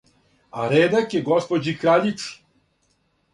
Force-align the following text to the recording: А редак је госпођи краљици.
А 0.61 0.63
редак 0.71 1.13
је 1.17 1.21
госпођи 1.27 1.75
краљици. 1.85 2.33